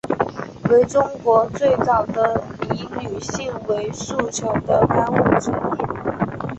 [0.71, 6.47] 为中国最早的以女性为诉求的刊物之一。